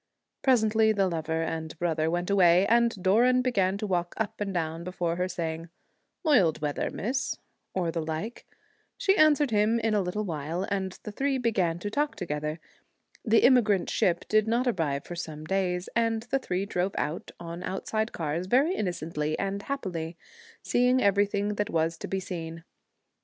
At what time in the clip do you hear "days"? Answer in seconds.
15.45-15.87